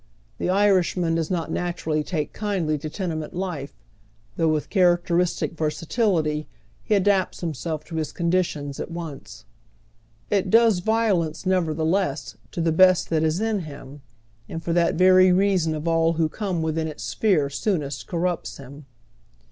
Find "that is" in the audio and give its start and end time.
13.11-13.39